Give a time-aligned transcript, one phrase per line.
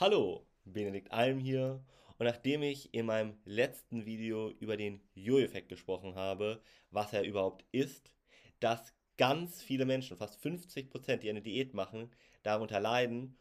[0.00, 1.84] Hallo, Benedikt Alm hier.
[2.18, 7.64] Und nachdem ich in meinem letzten Video über den Jo-Effekt gesprochen habe, was er überhaupt
[7.72, 8.12] ist,
[8.60, 12.12] dass ganz viele Menschen, fast 50%, die eine Diät machen,
[12.44, 13.36] darunter leiden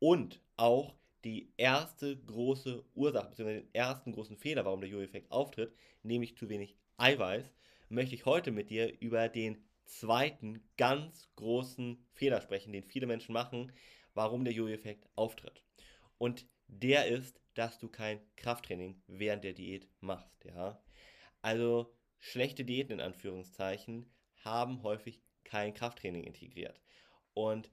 [0.00, 0.94] und auch
[1.24, 6.50] die erste große Ursache, beziehungsweise den ersten großen Fehler, warum der Jo-Effekt auftritt, nämlich zu
[6.50, 7.54] wenig Eiweiß,
[7.88, 13.32] möchte ich heute mit dir über den zweiten ganz großen Fehler sprechen, den viele Menschen
[13.32, 13.72] machen,
[14.12, 15.62] warum der Jo-Effekt auftritt.
[16.22, 20.44] Und der ist, dass du kein Krafttraining während der Diät machst.
[20.44, 20.80] Ja?
[21.40, 24.08] Also schlechte Diäten in Anführungszeichen
[24.44, 26.80] haben häufig kein Krafttraining integriert.
[27.34, 27.72] Und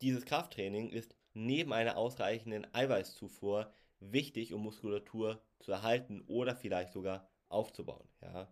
[0.00, 7.28] dieses Krafttraining ist neben einer ausreichenden Eiweißzufuhr wichtig, um Muskulatur zu erhalten oder vielleicht sogar
[7.50, 8.08] aufzubauen.
[8.22, 8.50] Ja?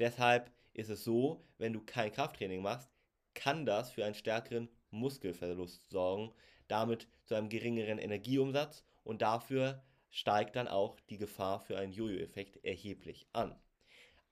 [0.00, 2.90] Deshalb ist es so, wenn du kein Krafttraining machst,
[3.34, 6.34] kann das für einen stärkeren Muskelverlust sorgen,
[6.72, 12.64] damit zu einem geringeren Energieumsatz und dafür steigt dann auch die Gefahr für einen Jojo-Effekt
[12.64, 13.54] erheblich an.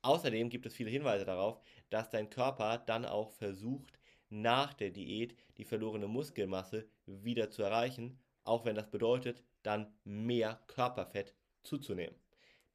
[0.02, 1.60] Außerdem gibt es viele Hinweise darauf,
[1.90, 3.98] dass dein Körper dann auch versucht,
[4.30, 10.62] nach der Diät die verlorene Muskelmasse wieder zu erreichen, auch wenn das bedeutet, dann mehr
[10.66, 12.14] Körperfett zuzunehmen.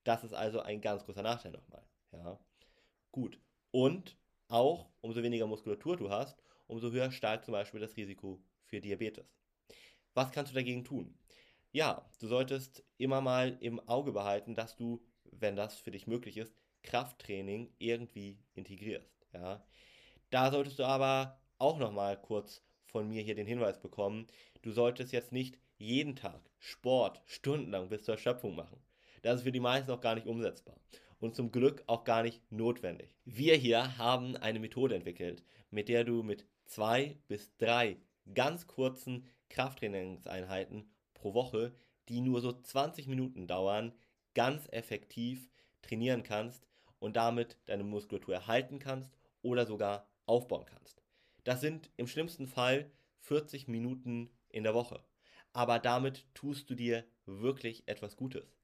[0.03, 1.83] Das ist also ein ganz großer Nachteil nochmal.
[2.11, 2.39] Ja.
[3.11, 3.39] Gut.
[3.71, 4.15] Und
[4.47, 9.25] auch umso weniger Muskulatur du hast, umso höher steigt zum Beispiel das Risiko für Diabetes.
[10.15, 11.13] Was kannst du dagegen tun?
[11.73, 16.37] Ja, du solltest immer mal im Auge behalten, dass du, wenn das für dich möglich
[16.37, 19.13] ist, Krafttraining irgendwie integrierst.
[19.33, 19.65] Ja.
[20.29, 24.27] Da solltest du aber auch nochmal kurz von mir hier den Hinweis bekommen,
[24.61, 28.79] du solltest jetzt nicht jeden Tag Sport stundenlang bis zur Erschöpfung machen.
[29.21, 30.79] Das ist für die meisten auch gar nicht umsetzbar
[31.19, 33.17] und zum Glück auch gar nicht notwendig.
[33.25, 37.97] Wir hier haben eine Methode entwickelt, mit der du mit zwei bis drei
[38.33, 41.73] ganz kurzen Krafttrainingseinheiten pro Woche,
[42.09, 43.93] die nur so 20 Minuten dauern,
[44.33, 45.49] ganz effektiv
[45.81, 46.67] trainieren kannst
[46.99, 51.01] und damit deine Muskulatur erhalten kannst oder sogar aufbauen kannst.
[51.45, 52.91] Das sind im schlimmsten Fall
[53.21, 55.01] 40 Minuten in der Woche.
[55.53, 58.57] Aber damit tust du dir wirklich etwas Gutes.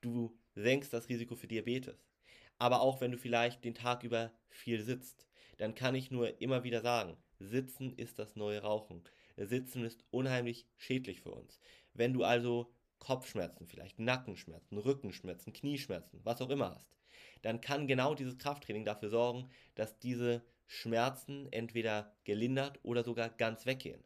[0.00, 2.06] Du senkst das Risiko für Diabetes.
[2.58, 5.26] Aber auch wenn du vielleicht den Tag über viel sitzt,
[5.56, 9.02] dann kann ich nur immer wieder sagen, Sitzen ist das neue Rauchen.
[9.36, 11.60] Sitzen ist unheimlich schädlich für uns.
[11.94, 16.96] Wenn du also Kopfschmerzen, vielleicht Nackenschmerzen, Rückenschmerzen, Knieschmerzen, was auch immer hast,
[17.42, 23.66] dann kann genau dieses Krafttraining dafür sorgen, dass diese Schmerzen entweder gelindert oder sogar ganz
[23.66, 24.02] weggehen.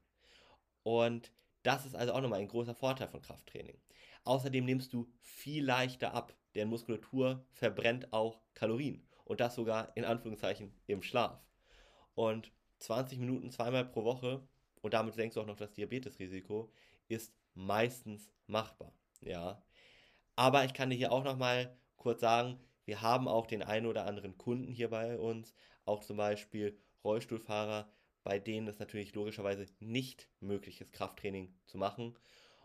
[0.82, 1.32] Und
[1.62, 3.78] das ist also auch nochmal ein großer Vorteil von Krafttraining.
[4.24, 10.04] Außerdem nimmst du viel leichter ab, denn Muskulatur verbrennt auch Kalorien und das sogar in
[10.04, 11.40] Anführungszeichen im Schlaf.
[12.14, 14.46] Und 20 Minuten zweimal pro Woche
[14.82, 16.72] und damit senkst du auch noch das Diabetesrisiko,
[17.08, 18.92] ist meistens machbar.
[19.20, 19.62] Ja.
[20.36, 24.06] Aber ich kann dir hier auch nochmal kurz sagen, wir haben auch den einen oder
[24.06, 25.54] anderen Kunden hier bei uns,
[25.84, 27.90] auch zum Beispiel Rollstuhlfahrer,
[28.24, 32.16] bei denen es natürlich logischerweise nicht möglich ist, Krafttraining zu machen.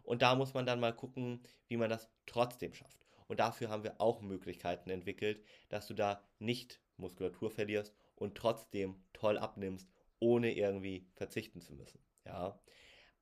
[0.03, 3.05] Und da muss man dann mal gucken, wie man das trotzdem schafft.
[3.27, 9.03] Und dafür haben wir auch Möglichkeiten entwickelt, dass du da nicht Muskulatur verlierst und trotzdem
[9.13, 9.89] toll abnimmst,
[10.25, 11.99] ohne irgendwie verzichten zu müssen.
[12.25, 12.59] Ja.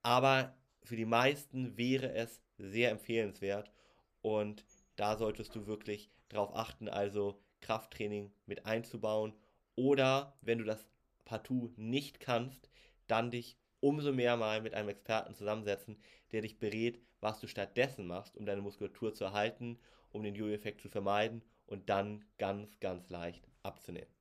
[0.01, 3.71] Aber für die meisten wäre es sehr empfehlenswert
[4.21, 4.65] und
[4.95, 9.33] da solltest du wirklich darauf achten, also Krafttraining mit einzubauen
[9.75, 10.87] oder wenn du das
[11.25, 12.69] partout nicht kannst,
[13.07, 18.07] dann dich umso mehr mal mit einem Experten zusammensetzen, der dich berät, was du stattdessen
[18.07, 19.77] machst, um deine Muskulatur zu erhalten,
[20.11, 24.11] um den Jojo-Effekt zu vermeiden und dann ganz, ganz leicht abzunehmen.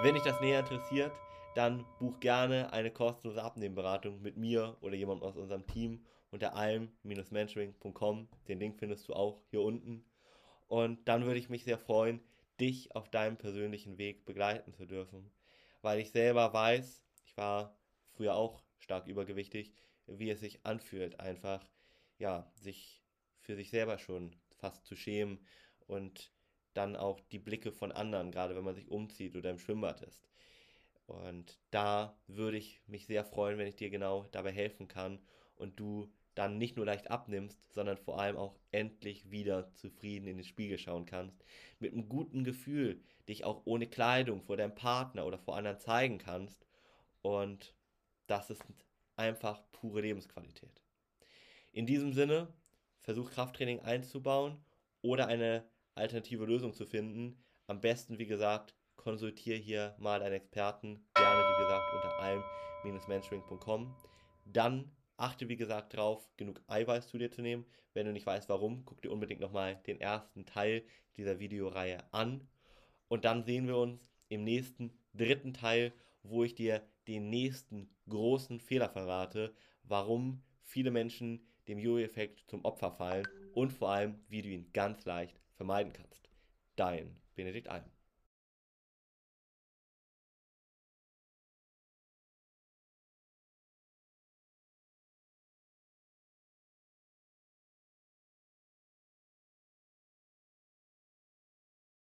[0.00, 1.12] Wenn dich das näher interessiert,
[1.58, 8.28] dann buch gerne eine kostenlose Abnehmberatung mit mir oder jemandem aus unserem Team unter alm-mentoring.com.
[8.46, 10.04] Den Link findest du auch hier unten.
[10.68, 12.20] Und dann würde ich mich sehr freuen,
[12.60, 15.32] dich auf deinem persönlichen Weg begleiten zu dürfen.
[15.82, 17.76] Weil ich selber weiß, ich war
[18.12, 19.74] früher auch stark übergewichtig,
[20.06, 21.68] wie es sich anfühlt, einfach,
[22.18, 23.02] ja, sich
[23.40, 25.44] für sich selber schon fast zu schämen
[25.88, 26.32] und
[26.74, 30.28] dann auch die Blicke von anderen, gerade wenn man sich umzieht oder im Schwimmbad ist.
[31.08, 35.18] Und da würde ich mich sehr freuen, wenn ich dir genau dabei helfen kann
[35.56, 40.36] und du dann nicht nur leicht abnimmst, sondern vor allem auch endlich wieder zufrieden in
[40.36, 41.42] den Spiegel schauen kannst,
[41.80, 46.18] mit einem guten Gefühl dich auch ohne Kleidung vor deinem Partner oder vor anderen zeigen
[46.18, 46.66] kannst.
[47.22, 47.74] Und
[48.26, 48.62] das ist
[49.16, 50.82] einfach pure Lebensqualität.
[51.72, 52.52] In diesem Sinne,
[53.00, 54.62] versuch Krafttraining einzubauen
[55.00, 57.42] oder eine alternative Lösung zu finden.
[57.66, 58.74] Am besten, wie gesagt,
[59.08, 63.94] konsultiere hier mal einen Experten, gerne wie gesagt unter alm-mentoring.com.
[64.44, 67.64] Dann Achte wie gesagt drauf, genug Eiweiß zu dir zu nehmen.
[67.92, 70.84] Wenn du nicht weißt warum, guck dir unbedingt nochmal den ersten Teil
[71.16, 72.46] dieser Videoreihe an.
[73.08, 78.60] Und dann sehen wir uns im nächsten dritten Teil, wo ich dir den nächsten großen
[78.60, 84.50] Fehler verrate, warum viele Menschen dem Jojo-Effekt zum Opfer fallen und vor allem, wie du
[84.50, 86.28] ihn ganz leicht vermeiden kannst.
[86.76, 87.97] Dein Benedikt Alm.